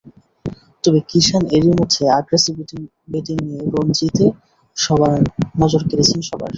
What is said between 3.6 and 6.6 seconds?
রঞ্জিতে নজর কেড়েছেন সবার।